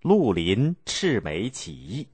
[0.00, 2.06] 绿林赤眉起义。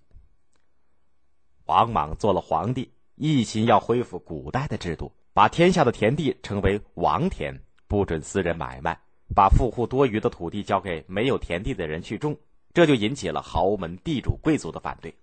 [1.67, 7.55] 王莽做了皇帝，一心要恢复古代的制度，把天下的田地称为王田，
[7.87, 8.99] 不准私人买卖，
[9.35, 12.35] 把富户多余的土地交给没有田地的人去种，
[12.73, 15.15] 这就引起了豪门、地主、贵族的反对。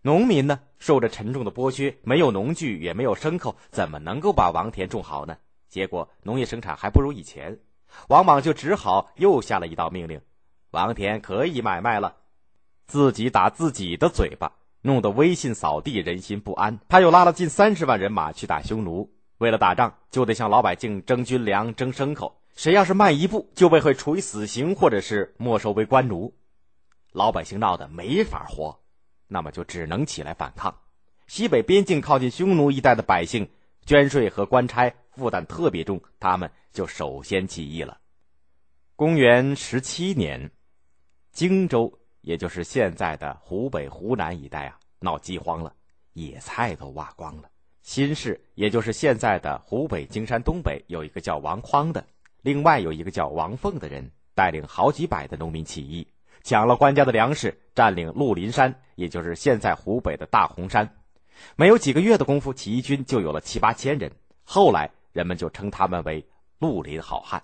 [0.00, 5.36] 农民呢，受着沉重的剥削，没有农具，也没有牲口，怎么能够把王田种好呢？
[5.68, 7.58] 结果农业生产还不如以前，
[8.08, 10.20] 王莽就只好又下了一道命令：
[10.72, 12.16] 王田可以买卖了，
[12.86, 14.52] 自己打自己的嘴巴。
[14.80, 16.80] 弄得威信扫地，人心不安。
[16.88, 19.08] 他又拉了近三十万人马去打匈奴。
[19.38, 22.40] 为了打仗，就得向老百姓征军粮、征牲口。
[22.56, 26.34] 谁要是慢一步，就被会处以死刑，或者是没收为官奴。
[27.12, 28.80] 老百姓闹得没法活，
[29.28, 30.74] 那么就只能起来反抗。
[31.26, 33.48] 西北边境靠近匈奴一带的百姓，
[33.84, 37.98] 捐税和官差负担特别重，他们就首先起义了。
[38.96, 40.50] 公元十七年，
[41.32, 41.92] 荆州。
[42.20, 45.74] 也就是现在的湖北、湖南一带啊，闹饥荒了，
[46.12, 47.50] 野菜都挖光了。
[47.80, 52.06] 新市，也就是现在的湖北荆山东北，有一个叫王匡的，
[52.42, 56.06] 另外有一个叫王凤的人，带领好几百的农民起义，
[56.44, 60.88] 抢了官家的粮食，占领鹿林山，也就是现在湖北的大洪山。
[61.56, 64.08] 没有几个月的功夫，起义军就有了七八千人。
[64.44, 66.24] 后来人们就称他们为
[66.60, 67.42] 绿林好汉。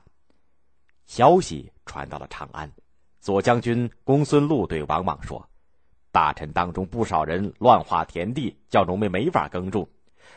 [1.07, 2.71] 消息传到了长安。
[3.29, 5.51] 左将军公孙禄对王莽说
[6.11, 9.87] ：“大臣当中不少人乱划田地，叫农民没法耕种；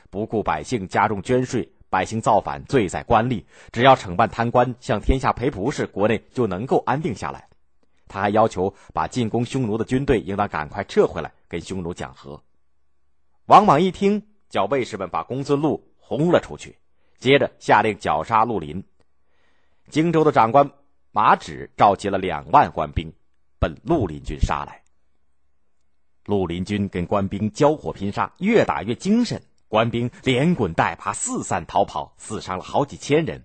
[0.10, 3.46] 不顾百姓，加重捐税，百姓造反，罪在官吏。
[3.72, 7.48] 只要惩办贪官，向天下赔不是，国内就能够安定下来。”
[8.10, 12.44] 他还要求把进攻匈奴的军队应当赶快撤回来，跟匈奴讲和。
[13.46, 16.78] 王莽一听，叫卫士们把公孙禄轰了出去，
[17.20, 18.84] 接着下令绞杀陆林。
[19.88, 20.70] 荆州的长官。
[21.14, 23.12] 马止召集了两万官兵，
[23.60, 24.82] 奔绿林军杀来。
[26.26, 33.44] 绿林军跟官兵交火拼杀，越打越精神，官兵连滚带爬，四散逃跑，死伤了好几千人。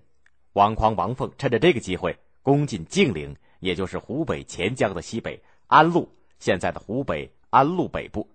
[0.53, 8.29] 王匡、王凤趁着这个机会攻进晋陵，也就是湖北潜江的西北安陆，现在的湖北安陆北部，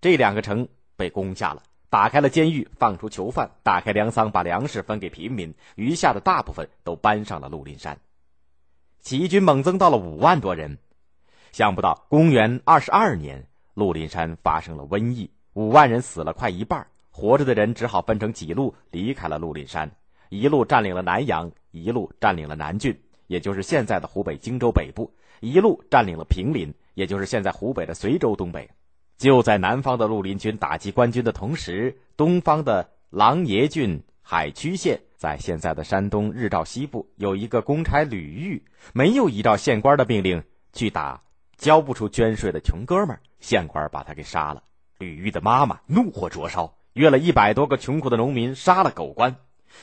[0.00, 7.98] 这两个城被攻下了，打开了监狱，放出囚犯，打开粮仓，把粮食分给平民，余下的大部分都搬上了绿林山。
[9.06, 10.78] 起义军猛增到了五万多人，
[11.52, 19.92] 想不到公元二十二年，鹿林山发生了瘟疫，五万人死了快一半，活着的人只好分成几路离开了鹿林山，
[20.28, 28.68] 一路占领了南阳，一路占领了南郡，也就是现在的湖北荆州北部，一路占领了平林，也就是现在湖北的随州东北。
[29.18, 35.00] 就在南方的绿林军打击官军的同时，东方的琅琊郡海曲县。
[35.16, 41.22] 在现在的山东日照西部，有一个公差吕玉，没有依照县官的命令去打
[41.56, 44.62] 交不出捐税的穷哥们县官把他给杀了。
[44.98, 49.36] 吕玉的妈妈怒火灼烧，约了一百多个穷苦的农民杀了狗官。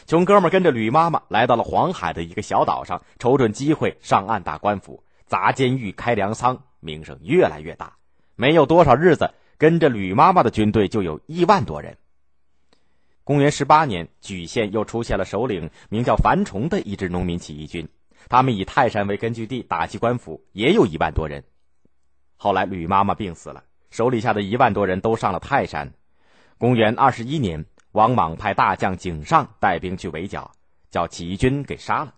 [0.05, 7.97] 穷哥们跟着吕妈妈来到了黄海的一个小岛上，瞅准机会上岸打官府、砸监狱、开粮仓，名声越来越大。
[8.35, 11.97] 没有多少日子，跟着吕妈妈的军队就有一万多人。
[13.25, 17.87] 公元十八年，莒县又出现了首领名叫樊崇的一支农民起义军，
[18.27, 21.41] 他们以泰山为根据地打击官府，也有一万多人。
[22.35, 25.93] 后来吕妈妈病死了，手里下的一万多人都上了泰山。
[26.57, 30.51] 公元二十一年，王莽派大将景尚带兵去围剿，
[30.89, 32.13] 叫起义军给杀了。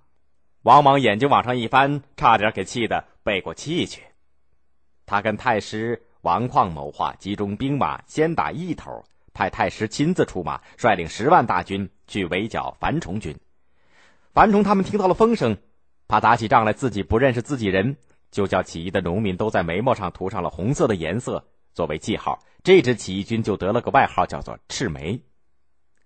[0.63, 4.01] 王莽眼睛往上一翻，差点给气得背过气去。
[5.05, 9.05] 他跟太师王旷谋划，集中兵马，先打一头。
[9.35, 13.37] 派太师亲自出马，率领十万大军去围剿樊崇军。
[14.33, 15.57] 樊崇他们听到了风声，
[16.07, 17.97] 怕打起仗来自己不认识自己人，
[18.31, 22.39] 就叫起义的农民都在眉毛上涂上了红色的颜色作为记号。
[22.63, 25.21] 这支起义军就得了个外号，叫做赤眉。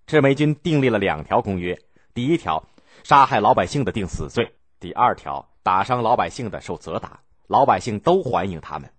[0.08, 1.80] 赤眉军订立了两条公约：
[2.16, 2.68] 第一条，
[3.04, 4.46] 杀害老百姓的定死罪；
[4.80, 7.22] 第二条，打伤老百姓的受责打。
[7.46, 8.92] 老百姓都欢迎他们。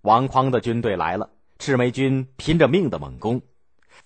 [0.00, 3.42] 王匡的军队来了，赤眉军拼着命的猛攻。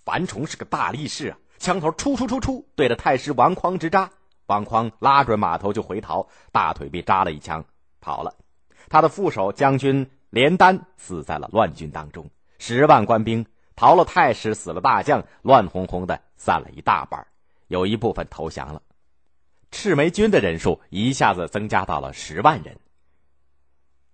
[0.05, 4.11] 樊崇是个大力士啊，枪头出出出出，对着太师王匡直扎。
[4.47, 7.65] 王匡拉准马头就回逃，大腿被扎了一枪，
[8.01, 8.35] 跑了。
[8.89, 12.31] 他的副手将军连丹死在了乱军当中。
[12.59, 13.47] 十万官兵
[13.77, 17.27] 逃了，太师死了，大将乱哄哄的散了一大半，
[17.69, 18.83] 有一部分投降了。
[19.71, 22.77] 赤眉军的人数一下子增加到了十万人。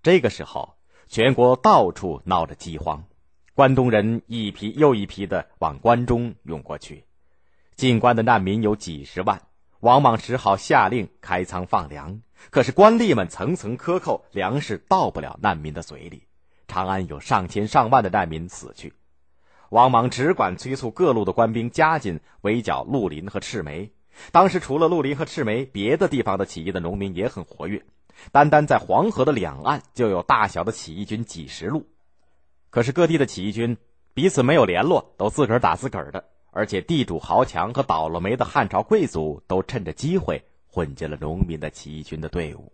[0.02, 0.76] 这个时候，
[1.08, 3.05] 全国到处闹着饥荒。
[3.56, 7.04] 关东人一批又一批的往关中涌过去，
[7.74, 9.40] 进关的难民有几十万。
[9.80, 12.20] 王莽只好下令开仓放粮。
[12.50, 16.24] 可是官吏们层层克扣，粮食到不了难民的嘴里，
[16.68, 18.92] 长安有上千上万的难民死去。
[19.70, 23.90] 王莽只管催促各路的官兵加紧围剿绿林和赤眉。
[24.32, 27.86] 当时除了绿林和赤眉，别的地方的起义的农民也很活跃。
[28.32, 31.86] 单单在黄河的两岸，就有大小的起义军几十路。
[32.76, 33.75] 可是各地的起义军
[34.12, 36.23] 彼此没有联络，都自个儿打自个儿的。
[36.50, 42.70] 而且地主豪强和倒了霉的汉朝贵族都趁着机会混进了农民的起义军的队伍。